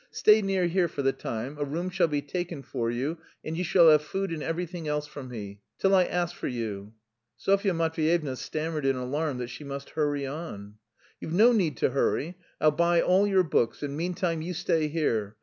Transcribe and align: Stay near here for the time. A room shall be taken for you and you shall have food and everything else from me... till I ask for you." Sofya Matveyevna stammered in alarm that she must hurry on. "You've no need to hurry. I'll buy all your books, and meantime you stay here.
Stay 0.09 0.41
near 0.41 0.65
here 0.65 0.87
for 0.87 1.03
the 1.03 1.13
time. 1.13 1.55
A 1.59 1.63
room 1.63 1.91
shall 1.91 2.07
be 2.07 2.23
taken 2.23 2.63
for 2.63 2.89
you 2.89 3.19
and 3.45 3.55
you 3.55 3.63
shall 3.63 3.87
have 3.91 4.01
food 4.01 4.31
and 4.33 4.41
everything 4.41 4.87
else 4.87 5.05
from 5.05 5.29
me... 5.29 5.59
till 5.77 5.93
I 5.93 6.05
ask 6.05 6.35
for 6.35 6.47
you." 6.47 6.93
Sofya 7.37 7.75
Matveyevna 7.75 8.35
stammered 8.35 8.83
in 8.83 8.95
alarm 8.95 9.37
that 9.37 9.49
she 9.51 9.63
must 9.63 9.91
hurry 9.91 10.25
on. 10.25 10.77
"You've 11.19 11.33
no 11.33 11.51
need 11.51 11.77
to 11.77 11.91
hurry. 11.91 12.35
I'll 12.59 12.71
buy 12.71 12.99
all 12.99 13.27
your 13.27 13.43
books, 13.43 13.83
and 13.83 13.95
meantime 13.95 14.41
you 14.41 14.55
stay 14.55 14.87
here. 14.87 15.35